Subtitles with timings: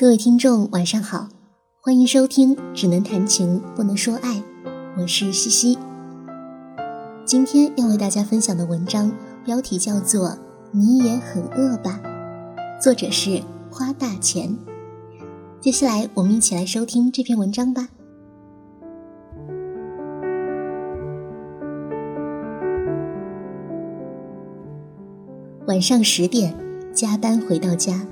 [0.00, 1.28] 各位听众，晚上好，
[1.80, 4.36] 欢迎收听《只能谈情不能说爱》，
[4.96, 5.76] 我是西西。
[7.24, 9.10] 今天要为大家分享的文章
[9.44, 10.28] 标题叫做
[10.70, 12.00] 《你也很饿吧》，
[12.80, 13.42] 作者是
[13.72, 14.56] 花大钱。
[15.60, 17.88] 接下来，我们一起来收听这篇文章吧。
[25.66, 26.54] 晚上十点，
[26.94, 28.06] 加班回到家，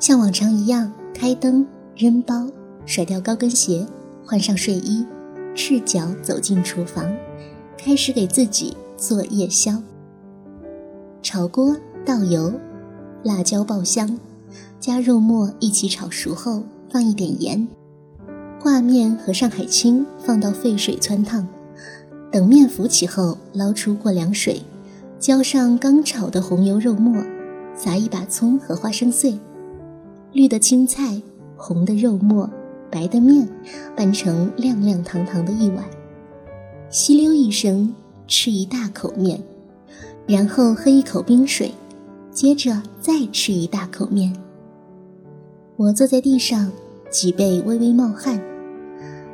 [0.00, 0.92] 像往常一样。
[1.14, 1.66] 开灯，
[1.96, 2.48] 扔包，
[2.84, 3.86] 甩掉高跟鞋，
[4.24, 5.06] 换上睡衣，
[5.54, 7.14] 赤脚走进厨房，
[7.78, 9.80] 开始给自己做夜宵。
[11.22, 12.52] 炒锅倒油，
[13.22, 14.18] 辣椒爆香，
[14.80, 17.68] 加肉末一起炒熟后放一点盐，
[18.60, 21.46] 挂面和上海青放到沸水汆烫，
[22.32, 24.62] 等面浮起后捞出过凉水，
[25.20, 27.22] 浇上刚炒的红油肉末，
[27.76, 29.38] 撒一把葱和花生碎。
[30.32, 31.20] 绿的青菜，
[31.56, 32.48] 红的肉末，
[32.90, 33.46] 白的面，
[33.94, 35.84] 拌成亮亮堂堂的一碗。
[36.88, 37.94] 吸溜一声，
[38.26, 39.38] 吃一大口面，
[40.26, 41.70] 然后喝一口冰水，
[42.30, 44.34] 接着再吃一大口面。
[45.76, 46.72] 我坐在地上，
[47.10, 48.40] 脊背微微冒汗。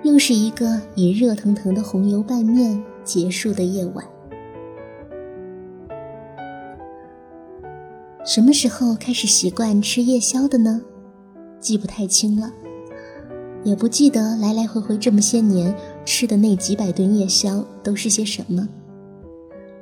[0.02, 4.04] 又是一个以热腾腾的红油拌面结束的夜晚。
[8.29, 10.83] 什么时候开始习惯吃夜宵的呢？
[11.61, 12.53] 记不太清了，
[13.65, 18.69] 也不记得来来回回这么些年吃的那几百顿夜宵都是些什么。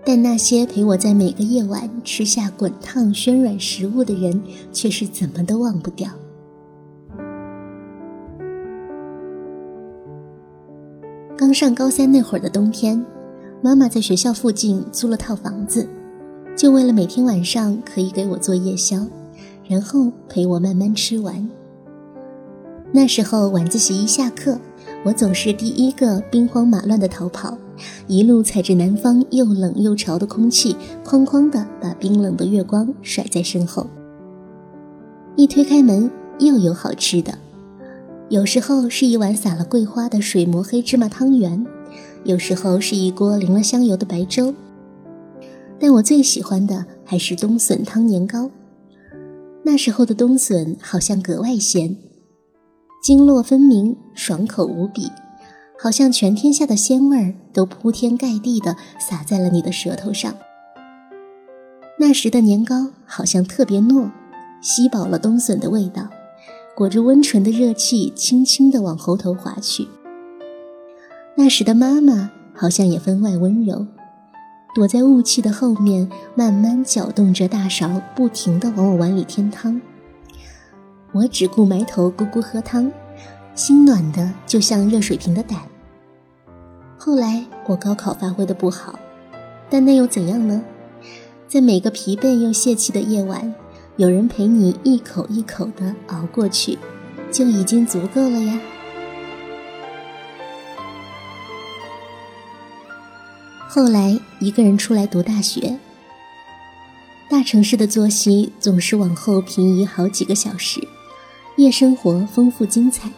[0.05, 4.41] 但那些陪我在每个夜晚吃下滚烫暄软食物的人，
[4.73, 6.09] 却是怎么都忘不掉。
[11.37, 13.05] 刚上高三那会儿的冬天，
[13.61, 15.89] 妈妈在学校附近租了套房子。
[16.57, 19.07] 就为了每天晚上可以给我做夜宵，
[19.69, 21.47] 然后陪我慢慢吃完。
[22.93, 24.59] 那时候晚自习一下课，
[25.05, 27.59] 我总是第一个兵荒马乱的逃跑，
[28.07, 30.75] 一路踩着南方又冷又潮的空气，
[31.05, 33.87] 哐哐的把冰冷的月光甩在身后。
[35.37, 37.39] 一推开门，又有好吃的，
[38.31, 41.67] 有时候是一碗撒了桂花的水磨黑芝麻汤圆，
[42.25, 44.55] 有时候是一锅淋了香油的白粥。
[45.79, 48.51] 但我最喜欢的还是冬笋汤年糕。
[49.63, 51.97] 那时候的冬笋好像格外鲜，
[53.03, 55.11] 经络分明，爽口无比，
[55.79, 60.35] 好像全天下的鲜味儿都铺天盖地的洒在了你的舌头上。
[61.99, 64.11] 那时的年糕好像特别糯，
[64.63, 66.09] 吸饱了冬笋的味道，
[66.77, 69.89] 裹着温醇的热气，轻轻地往喉头滑去。
[71.37, 73.87] 那时的妈妈好像也分外温柔。
[74.77, 79.81] 躲在雾气的后面，慢慢搅动着大勺，不停地往我碗里添汤。
[81.13, 82.93] 我只顾埋头咕咕喝汤，
[83.55, 85.59] 心暖的就像热水瓶的胆。
[86.99, 88.99] 后来我高考发挥的不好，
[89.71, 90.63] 但那又怎样呢？
[91.49, 93.55] 在每个疲惫又泄气的夜晚，
[93.97, 96.79] 有人陪你一口一口的熬过去，
[97.33, 98.61] 就已经足够了呀。
[103.69, 105.79] 后来一个人出来读大学，
[107.29, 110.81] 大城市的作息总是往后平移好几个小时，
[111.57, 113.11] 夜生活丰富精彩，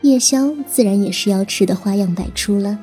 [0.00, 2.78] 夜宵自然也是要吃的花样百出了。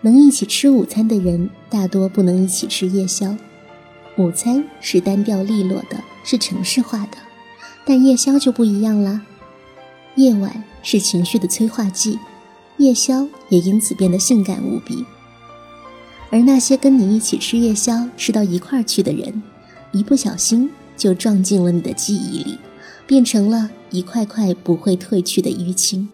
[0.00, 3.34] 能一起吃午餐的人，大多不能一起吃夜宵。
[4.18, 7.16] 午餐是单调利落的，是城市化的，
[7.86, 9.22] 但夜宵就不一样啦。
[10.16, 12.18] 夜晚是情绪的催化剂，
[12.76, 15.04] 夜宵也因此变得性感无比。
[16.34, 19.40] 而那些跟你一起吃夜宵、吃到一块儿去的人，
[19.92, 22.58] 一不小心就撞进了你的记忆里，
[23.06, 26.08] 变成了一块块不会褪去的淤青。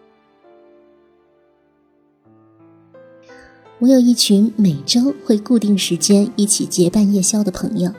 [3.79, 7.91] 我有一群每周会固定时间一起结伴夜宵的朋友，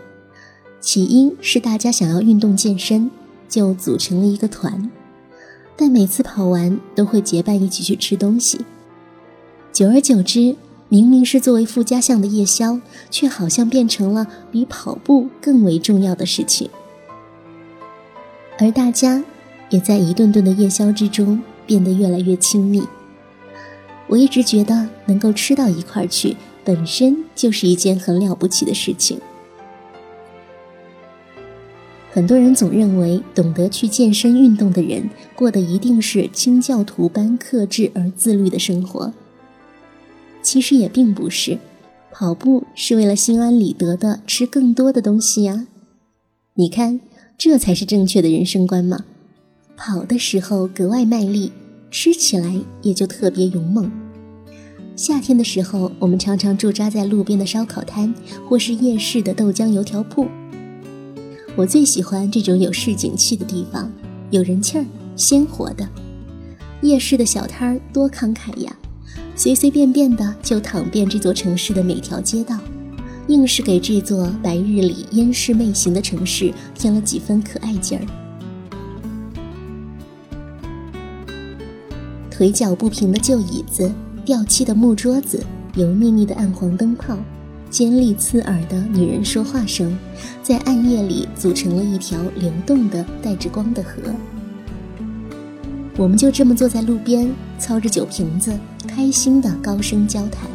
[0.78, 3.10] 起因是大家想要运动健身，
[3.48, 4.88] 就组成了一个团，
[5.76, 8.64] 但每次跑完都会结伴一起去吃东西，
[9.72, 10.54] 久而久之。
[10.92, 12.78] 明明是作为附加项的夜宵，
[13.10, 16.68] 却好像变成了比跑步更为重要的事情。
[18.58, 19.24] 而大家
[19.70, 22.82] 也在一顿顿的夜宵之中变得越来越亲密。
[24.06, 29.18] 我一直觉得能够吃到一块去，本身就是一件很了不起的事情。
[32.10, 39.14] 很多人总认为，懂得去健身运动的人，过的一定是清教徒般克制而自律的生活。
[40.42, 41.58] 其实也并不是，
[42.10, 45.66] 跑步是为了心安理得的吃更多的东西呀。
[46.54, 47.00] 你看，
[47.38, 49.04] 这才是正确的人生观嘛。
[49.76, 51.50] 跑的时候格外卖力，
[51.90, 53.90] 吃起来也就特别勇猛。
[54.94, 58.14] 夏天的时候，我们常常驻扎在路边的烧烤摊，
[58.46, 60.28] 或是夜市的豆浆油条铺。
[61.56, 63.90] 我最喜欢这种有市井气的地方，
[64.30, 64.84] 有人气儿，
[65.16, 65.88] 鲜活的。
[66.82, 68.76] 夜市的小摊儿多慷慨呀，
[69.34, 72.58] 随随便便的就躺遍这座城市的每条街道，
[73.28, 78.04] 硬是给这座白日里烟视媚行的城市添了几分可爱劲儿。
[82.30, 83.90] 腿脚不平的旧椅子。
[84.24, 85.44] 掉漆的木桌子，
[85.74, 87.18] 油腻腻的暗黄灯泡，
[87.68, 89.98] 尖利刺耳的女人说话声，
[90.44, 94.00] 在暗夜里组成了一条流动的、带着光的河。
[95.96, 98.56] 我们就这么坐在路边，操着酒瓶子，
[98.94, 100.48] 开心的高声交谈。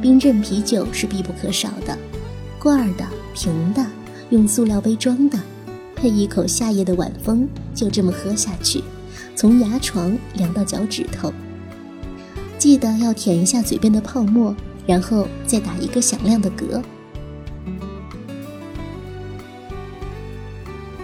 [0.00, 1.96] 冰镇啤酒是必不可少的，
[2.58, 3.84] 罐儿的、瓶的，
[4.30, 5.38] 用塑料杯装的，
[5.94, 8.82] 配一口夏夜的晚风，就这么喝下去，
[9.36, 11.32] 从牙床凉到脚趾头。
[12.58, 14.54] 记得要舔一下嘴边的泡沫，
[14.86, 16.82] 然后再打一个响亮的嗝。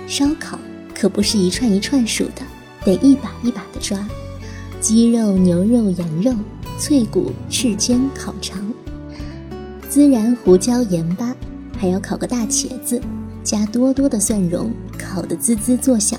[0.07, 0.59] 烧烤
[0.95, 2.43] 可不是一串一串数的，
[2.85, 3.99] 得一把一把的抓。
[4.81, 6.33] 鸡肉、牛肉、羊肉，
[6.79, 8.65] 脆骨、翅尖、烤肠，
[9.91, 11.37] 孜然、胡椒、盐巴，
[11.77, 12.99] 还要烤个大茄子，
[13.45, 16.19] 加多多的蒜蓉，烤得滋滋作响，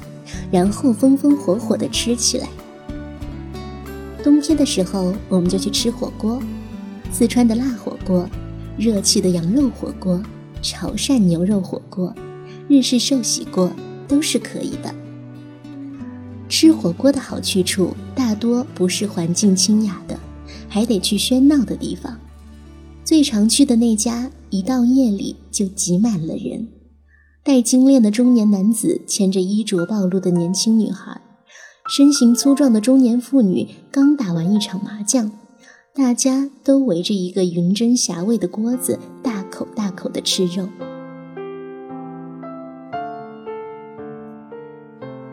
[0.52, 2.48] 然后风风火火地吃起来。
[4.24, 6.40] 冬天的时候，我们就去吃火锅，
[7.12, 8.30] 四川的辣火锅，
[8.78, 10.22] 热气的羊肉火锅，
[10.62, 12.14] 潮汕牛肉火锅，
[12.68, 13.72] 日式寿喜锅
[14.08, 14.94] 都是可以的。
[16.62, 20.16] 吃火锅的好去处，大多不是环境清雅的，
[20.70, 22.20] 还得去喧闹的地方。
[23.04, 26.68] 最常去的那家，一到夜里就挤满了人，
[27.44, 31.20] 戴金链的中年男子牵着衣着暴露的年轻女孩。
[31.90, 35.32] 身形粗壮的中年妇女刚打完一场麻将，
[35.96, 40.70] 大家都围着一个云蒸霞蔚的锅子，大口大口地吃肉。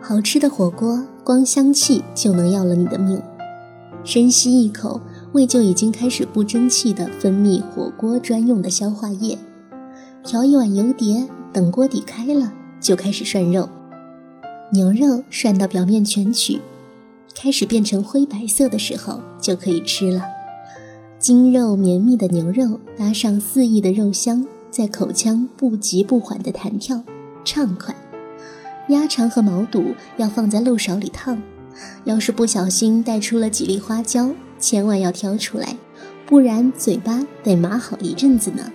[0.00, 3.20] 好吃的火锅，光香气就能要了你的命。
[4.02, 4.98] 深吸一口，
[5.32, 9.36] 胃就已经开始不争气地分泌火锅专用的消化液。
[10.24, 13.68] 调一碗油碟，等锅底开了，就开始涮肉。
[14.72, 16.62] 牛肉涮到表面全取，
[17.34, 20.22] 开始变成灰白色的时候，就可以吃了。
[21.18, 27.02] 筋肉绵密的牛肉搭上肆意的肉香，在口腔不急不缓的弹跳，
[27.44, 27.94] 畅快。
[28.88, 31.40] 鸭肠和毛肚要放在漏勺里烫，
[32.04, 35.76] 要是不小心带出了几粒花椒，千万要挑出来，
[36.26, 38.72] 不然嘴巴得麻好一阵子呢。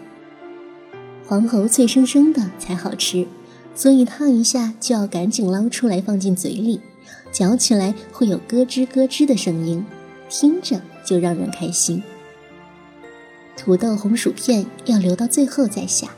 [1.26, 3.28] 黄喉脆生生的才好吃。
[3.76, 6.80] 所以烫一下就要赶紧捞出来放进嘴里，
[7.32, 9.84] 嚼起来会有咯吱咯吱的声音，
[10.30, 12.04] 听着就让人开心。
[13.58, 16.10] 土豆、红薯片要留到最后再下，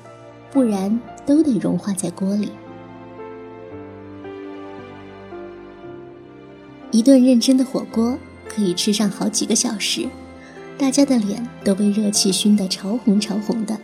[0.52, 2.52] 不然都得融化在锅里。
[6.96, 10.08] 一顿认真的火锅可以吃上好几个小时，
[10.78, 13.78] 大家的脸都被热气熏得潮红潮红的，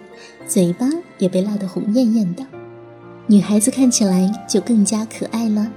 [0.48, 0.88] 嘴巴
[1.18, 2.46] 也被辣得红艳艳的。
[3.28, 5.70] 女孩子看起来就更加可爱了。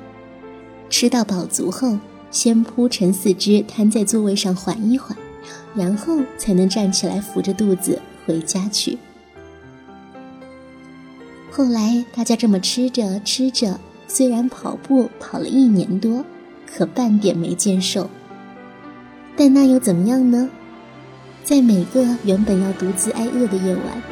[0.89, 1.99] 吃到饱足后，
[2.31, 5.19] 先铺陈四肢，瘫在座位上缓一缓，
[5.75, 8.97] 然后才能站起来扶着肚子回家去。
[11.51, 16.25] 后来大家这么吃着吃着，虽然跑步跑了一年多，
[16.75, 18.11] 可半点没见瘦。
[19.37, 20.49] 但那又怎么样呢？
[21.45, 24.03] 在每个原本要独自挨饿的夜晚。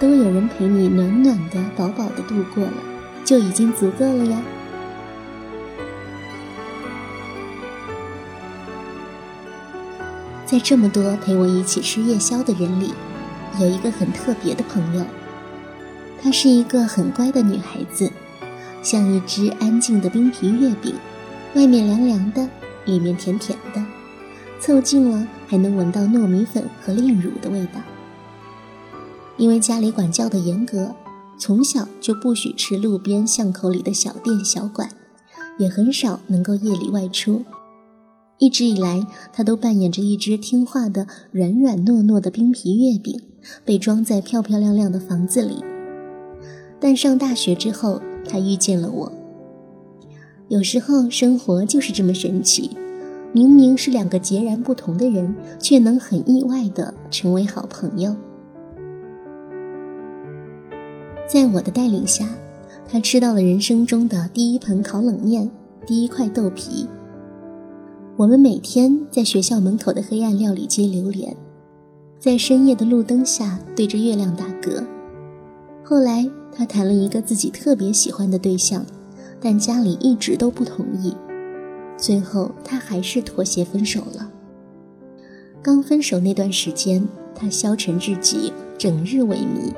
[0.00, 2.72] 都有人陪你暖暖的、饱饱的度过了，
[3.24, 4.42] 就已经足够了呀。
[10.44, 12.92] 在这么多陪我一起吃夜宵的人里，
[13.60, 15.04] 有一个很特别的朋友，
[16.20, 18.10] 她是一个很乖的女孩子，
[18.82, 20.96] 像一只安静的冰皮月饼，
[21.54, 22.48] 外面凉凉的，
[22.86, 23.84] 里面甜甜的，
[24.58, 27.80] 凑近了还能闻到糯米粉和炼乳的味道。
[29.36, 30.94] 因为家里管教的严格，
[31.38, 34.88] 从小就不许吃路边巷口里的小店小馆，
[35.58, 37.44] 也很少能够夜里外出。
[38.38, 43.20] 一直以来，他都扮演着一只听话的软软糯糯的冰皮月饼，
[43.64, 45.62] 被装在漂漂亮亮的房子里。
[46.80, 49.12] 但上大学之后，他遇见了我。
[50.52, 52.76] 有时候，生活就是这么神奇，
[53.32, 58.14] 明明是两个截然不同的人，却能很意外的成为好朋友。
[61.26, 62.28] 在我的带领下，
[62.86, 65.50] 他吃到了人生中的第一盆烤冷面，
[65.86, 66.86] 第一块豆皮。
[68.18, 71.34] 我们每天在学校门口的黑暗料理街流连，
[72.18, 74.84] 在深夜的路灯下对着月亮打嗝。
[75.82, 78.84] 后来，他谈了一个自己特别喜欢的对象，
[79.42, 81.16] 但家里一直都不同意。
[81.96, 84.30] 最后，他还是妥协分手了。
[85.60, 89.72] 刚分手那段时间，他消沉至极，整日萎靡。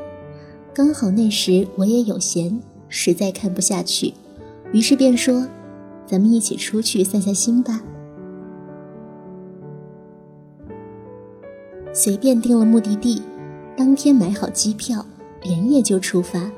[0.72, 4.14] 刚好那时我也有闲，实在看不下去，
[4.72, 5.46] 于是便说
[6.06, 7.82] ：“咱们一起出去散散心吧。”
[11.92, 13.22] 随便定了目的地，
[13.76, 15.06] 当天买好机票，
[15.42, 16.50] 连夜就出发。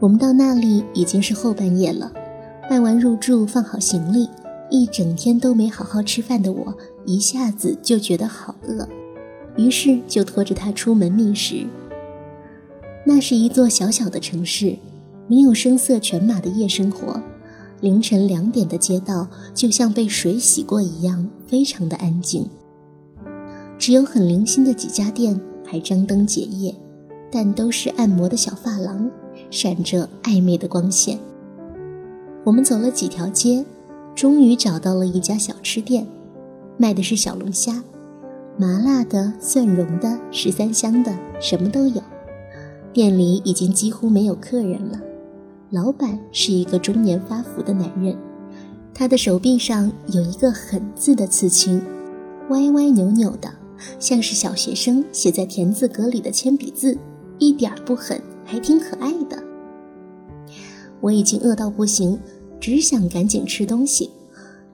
[0.00, 2.12] 我们到那里已经是后半夜了，
[2.70, 4.28] 办完入住，放好行李。
[4.70, 6.76] 一整天都没好好吃饭的我，
[7.06, 8.86] 一下子就觉得好饿，
[9.56, 11.66] 于是就拖着他出门觅食。
[13.04, 14.76] 那是一座小小的城市，
[15.26, 17.18] 没有声色犬马的夜生活，
[17.80, 22.46] 凌晨两点的街道就像被水洗过一样，非常的安静。
[23.78, 26.74] 只有很零星的几家店还张灯结业，
[27.32, 29.10] 但都是按摩的小发廊，
[29.50, 31.18] 闪着暧昧的光线。
[32.44, 33.64] 我们走了几条街。
[34.14, 36.04] 终于找到了一家小吃店，
[36.76, 37.84] 卖的是小龙虾，
[38.56, 42.02] 麻辣的、蒜蓉的、十三香的，什么都有。
[42.92, 45.00] 店里已经几乎没有客人了，
[45.70, 48.16] 老板是一个中年发福的男人，
[48.92, 51.80] 他的手臂上有一个“狠”字的刺青，
[52.48, 53.48] 歪歪扭扭的，
[54.00, 56.98] 像是小学生写在田字格里的铅笔字，
[57.38, 59.40] 一点儿不狠，还挺可爱的。
[61.00, 62.18] 我已经饿到不行。
[62.60, 64.10] 只想赶紧吃东西，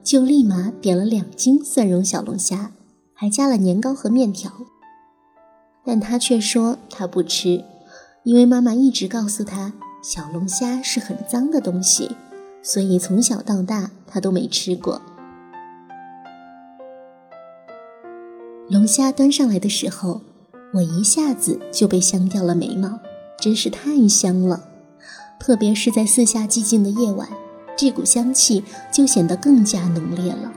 [0.03, 2.71] 就立马点了两斤蒜蓉小龙虾，
[3.13, 4.51] 还加了年糕和面条。
[5.85, 7.63] 但他却说他不吃，
[8.23, 12.09] 因为妈妈一直告诉他小龙虾是很脏的东西，
[12.63, 14.99] 所以从小到大他都没吃过。
[18.67, 20.21] 龙虾端上来的时候，
[20.73, 22.99] 我一下子就被香掉了眉毛，
[23.39, 24.67] 真是太香了，
[25.39, 27.27] 特别是在四下寂静的夜晚。
[27.77, 30.53] 这股香气就显得更加浓烈了，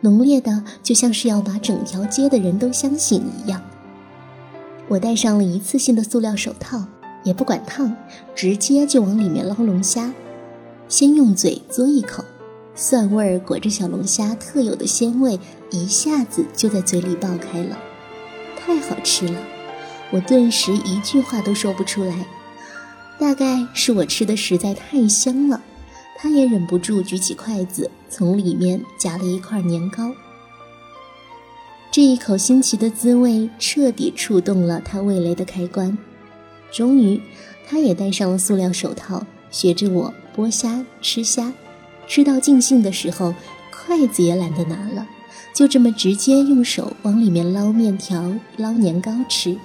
[0.00, 3.62] 浓烈的就像是要把整条街的人都相信一样。
[4.88, 6.86] 我戴上了一次性的塑料手套，
[7.24, 7.94] 也不管烫，
[8.34, 10.12] 直接就往里面捞龙虾。
[10.88, 12.24] 先用嘴嘬一口，
[12.74, 15.38] 蒜味儿裹着小龙虾特有的鲜味，
[15.70, 17.78] 一下子就在嘴里爆开了，
[18.56, 19.38] 太好吃了！
[20.12, 22.26] 我顿时一句话都说不出来，
[23.18, 25.60] 大概是我吃的实在太香了。
[26.16, 30.12] 他也忍不住举起筷子，从里面夹了一块年糕。
[31.90, 35.96] 这一口新奇的滋味彻底触动了他味蕾的开关。
[36.70, 37.20] 终于，
[37.66, 41.52] 他也戴上了塑料手套，学着我剥虾吃虾。
[42.06, 43.34] 吃到尽兴的时候，
[43.70, 45.06] 筷子也懒得拿了，
[45.54, 49.56] 就这么直接用手往里面捞面条、捞年糕吃。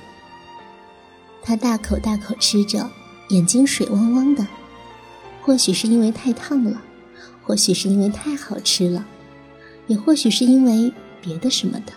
[1.46, 2.90] 他大口大口吃着，
[3.30, 4.48] 眼睛水汪汪的。
[5.44, 6.82] 或许是因为太烫了，
[7.44, 9.06] 或许是因为太好吃了，
[9.86, 11.94] 也或许是因为别的什么的。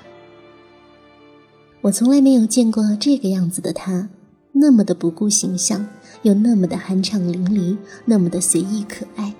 [1.80, 4.10] 我从来没有见过这个样子的他，
[4.52, 5.88] 那么的不顾形象，
[6.20, 9.32] 又那么的酣畅淋漓，那么的随意可爱。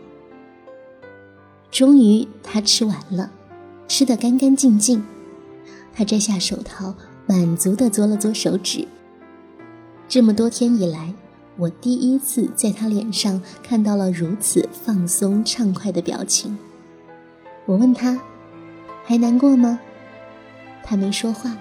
[1.70, 3.30] 终于，他吃完了，
[3.86, 5.04] 吃得干干净净。
[5.92, 6.94] 他摘下手套，
[7.26, 8.88] 满足地嘬了嘬手指。
[10.08, 11.14] 这么多天以来。
[11.58, 16.56] 我第一次在他脸上看到了如此放松畅快的表情。
[17.66, 18.20] 我问他
[19.04, 19.80] ：“还难过吗？”
[20.84, 21.58] 他没说话，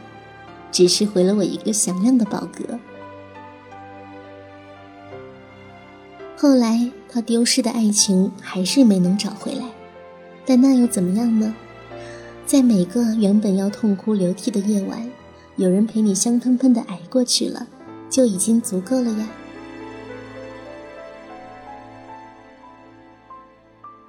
[0.72, 2.78] 只是回了我一个响亮的饱嗝。
[6.38, 9.66] 后来，他丢失的爱情还是没能找回来，
[10.46, 11.56] 但那又怎么样呢？
[12.46, 15.10] 在每个原本要痛哭流涕的夜晚，
[15.56, 17.68] 有人陪你香喷喷的挨过去了，
[18.10, 19.30] 就已经足够了呀。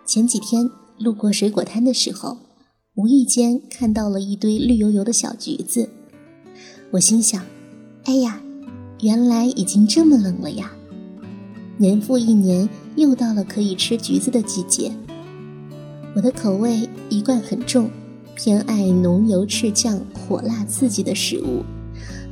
[0.05, 2.38] 前几天路过水果摊的时候，
[2.95, 5.90] 无意间看到了一堆绿油油的小橘子。
[6.93, 7.45] 我心想
[8.05, 8.40] ：“哎呀，
[9.02, 10.73] 原来已经这么冷了呀！
[11.76, 14.90] 年复一年，又到了可以吃橘子的季节。”
[16.17, 17.90] 我的口味一贯很重，
[18.35, 21.62] 偏爱浓油赤酱、火辣刺激的食物，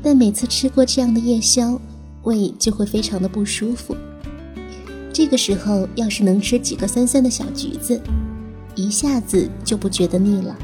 [0.06, 1.80] 但每次吃过这样的夜宵，
[2.22, 3.96] 胃就会非常的不舒服。
[5.12, 8.00] 这个时候，要是能吃几个酸酸的小橘子，
[8.76, 10.56] 一下子就不觉得腻了。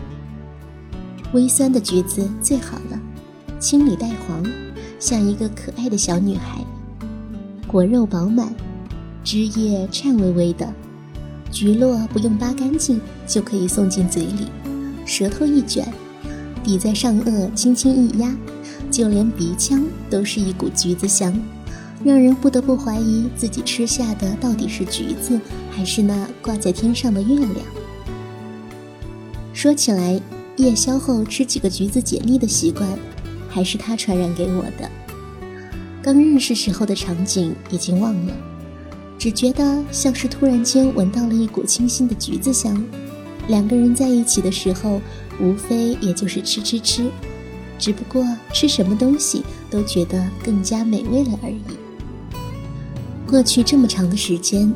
[1.33, 3.01] 微酸的橘子最好了，
[3.59, 4.45] 青里带黄，
[5.01, 6.65] 像一个可爱的小女孩。
[7.67, 8.55] 果肉饱满，
[9.25, 10.73] 汁液颤巍巍的，
[11.51, 14.47] 橘络不用扒干净就可以送进嘴里，
[15.05, 15.93] 舌头一卷，
[16.63, 18.33] 抵在上颚轻轻一压，
[18.93, 21.35] 就连鼻腔都是一股橘子香，
[22.05, 27.57] 让人不得不怀疑自己吃下的到底是橘子，还是那挂在天上的月亮。
[29.55, 30.21] 说起来，
[30.57, 32.87] 夜宵后吃几个橘子解腻的习惯，
[33.49, 34.91] 还是他传染给我的。
[36.03, 38.35] 刚认识时候的场景已经忘了，
[39.19, 42.85] 只觉得像是突然间闻到了一股清新的橘子香。
[43.49, 45.01] 两个人在一起的时候，
[45.41, 47.11] 无非也就是吃吃吃，
[47.83, 51.61] 只不过吃什么东西都觉得更加美味了而已。
[53.27, 54.73] 过去这么长的时间，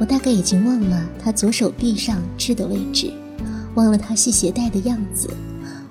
[0.00, 3.12] 我大概已经忘了他左手臂上痣的位置，
[3.76, 5.30] 忘了他系鞋带的样子，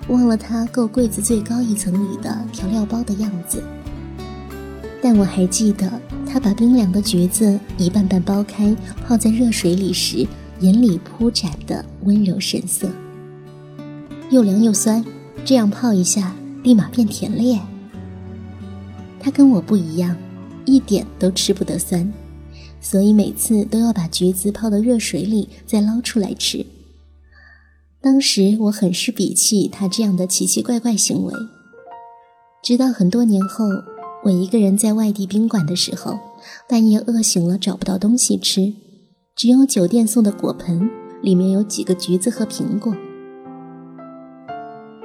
[0.10, 3.63] 忘了他够柜子最高一层里的调料包的样子。
[5.01, 5.89] 但我还记得，
[6.28, 8.75] 他把冰凉的橘子一半半剥开，
[9.08, 10.28] 泡在热水里时，
[10.60, 12.89] 眼里铺展的温柔神色。
[14.30, 15.06] 又凉又酸，
[15.46, 17.60] 这样泡一下，立马变甜了耶。
[19.20, 20.16] 他跟我不一样，
[20.66, 22.12] 一点都吃不得酸，
[22.80, 26.66] 所以每次都要把橘子泡到热水里再捞出来吃。
[28.01, 31.34] 当时我很是鄙弃他这样的奇奇怪怪行为，
[32.63, 33.66] 直到很多年后。
[34.22, 36.20] 我一个人在外地宾馆的时候，
[36.68, 38.74] 半夜饿醒了，找不到东西吃，
[39.34, 40.89] 只有酒店送的果盆，
[41.22, 42.94] 里面有几个橘子和苹果。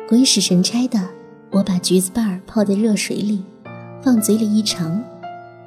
[0.09, 1.11] 鬼使神差的，
[1.55, 3.45] 我把橘子瓣儿泡在热水里，
[4.03, 5.01] 放嘴里一尝，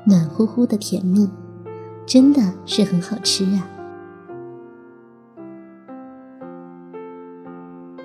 [0.03, 1.29] 暖乎乎的甜蜜，
[2.05, 3.69] 真的是很好吃啊！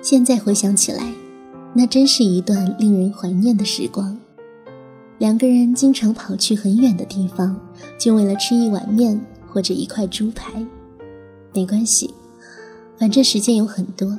[0.01, 1.13] 现在回想起来，
[1.73, 4.17] 那真是一段令人怀念的时光。
[5.17, 7.59] 两个人经常跑去很远的地方，
[7.99, 10.65] 就为了吃一碗面或者一块猪排。
[11.53, 12.13] 没关系，
[12.97, 14.17] 反正时间有很多。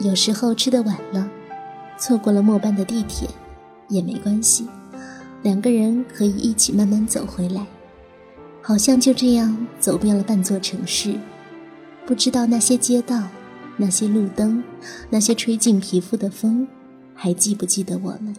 [0.00, 1.28] 有时候吃的晚了，
[1.98, 3.28] 错过了末班的地铁，
[3.88, 4.66] 也没关系。
[5.42, 7.66] 两个人可以一起慢慢走回来，
[8.60, 11.14] 好像就这样走遍了半座城市。
[12.04, 13.28] 不知道那些街道、
[13.76, 14.62] 那些路灯、
[15.10, 16.66] 那些吹进皮肤的风，
[17.14, 18.34] 还记不记得我们？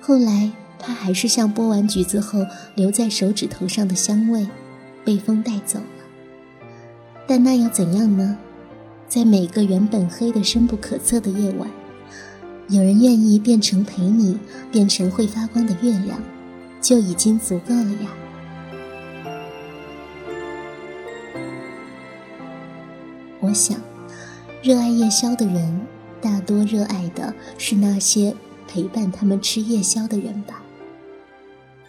[0.00, 4.48] 后来，他还是像剥完橘子后留在手指头上的香味，
[5.04, 5.84] 被风带走了。
[7.26, 8.38] 但那又怎样呢？
[9.08, 11.68] 在每个原本黑的深不可测的夜晚，
[12.68, 14.38] 有人愿意变成陪你，
[14.70, 16.22] 变成会发光的月亮，
[16.80, 18.10] 就已经足够了呀。
[23.40, 23.80] 我想，
[24.62, 25.80] 热爱夜宵的人，
[26.20, 28.34] 大多热爱的是那些。
[28.70, 30.62] 陪伴他们吃夜宵的人吧，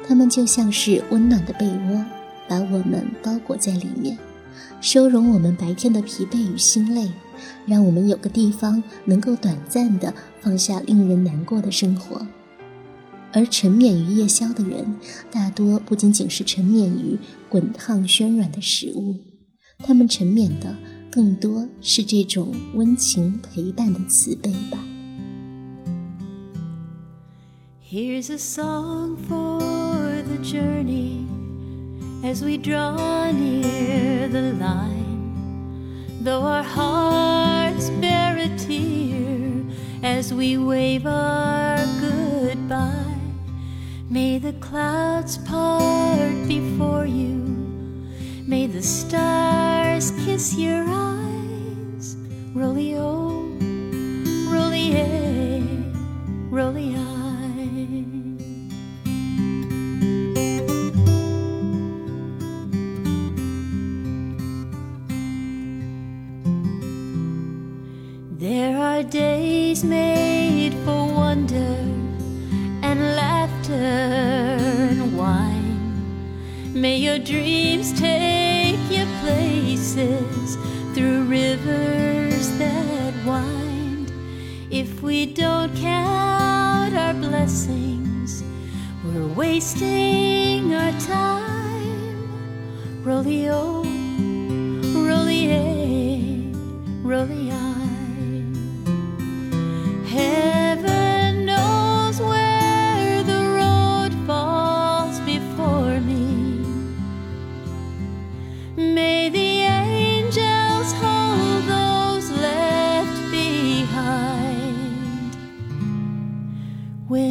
[0.08, 2.06] 他们就像是温暖的被窝，
[2.48, 4.18] 把我们包裹在里面，
[4.82, 7.12] 收容我们白天的疲惫与心累，
[7.66, 12.26] 让我们有个地方能够短暂的放下令人难过的生活。
[13.32, 14.96] 而沉湎于夜宵的人，
[15.30, 19.16] 大多不仅仅是沉湎于滚烫暄软的食物，
[19.80, 20.76] 他们沉湎的
[21.12, 24.80] 更多是这种温情陪伴的慈悲吧。
[27.84, 31.26] Here's a song for the journey
[32.24, 36.04] as we draw near the line.
[36.22, 39.64] Though our hearts bear a tear
[40.04, 43.16] as we wave our goodbye,
[44.10, 47.38] may the clouds part before you,
[48.46, 52.18] may the stars kiss your eyes.
[52.54, 53.19] Rolly-o,
[68.40, 71.76] days made for wonder
[72.82, 76.74] and laughter and wine.
[76.74, 80.56] May your dreams take you places
[80.94, 84.12] through rivers that wind.
[84.72, 88.44] If we don't count our blessings,
[89.04, 93.04] we're wasting our time.
[93.04, 93.80] Roll the O,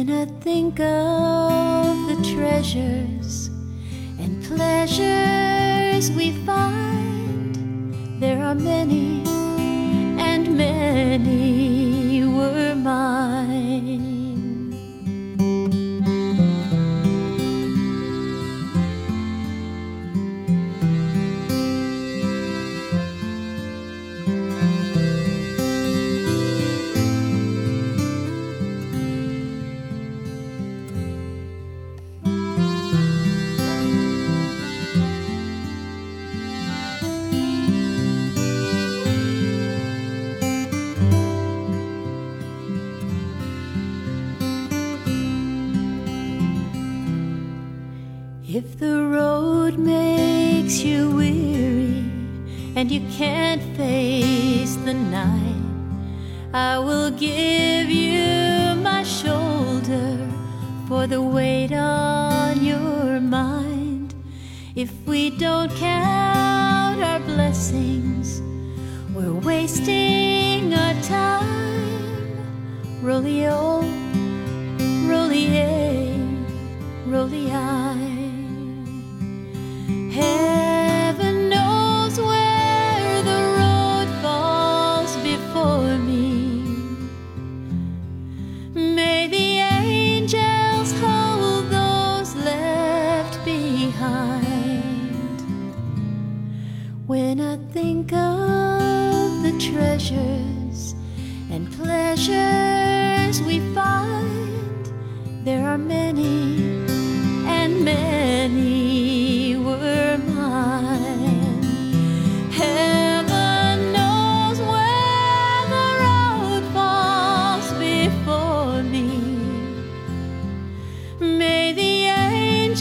[0.09, 3.51] When I think of the treasures
[4.17, 7.53] and pleasures we find,
[8.19, 9.23] there are many,
[10.17, 11.78] and many
[48.59, 52.03] If the road makes you weary
[52.75, 55.63] and you can't face the night,
[56.53, 60.17] I will give you my shoulder
[60.89, 64.13] for the weight on your mind.
[64.75, 68.41] If we don't count our blessings,
[69.15, 72.35] we're wasting our time.
[73.01, 73.47] Rollie,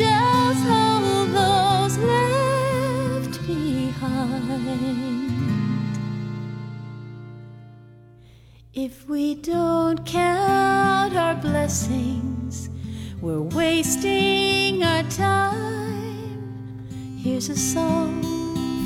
[0.01, 4.49] angels hold those left behind.
[8.75, 12.71] If we don't count our blessings,
[13.21, 16.87] we're wasting our time.
[17.19, 18.23] Here's a song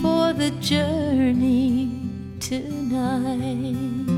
[0.00, 1.90] for the journey
[2.40, 4.11] tonight.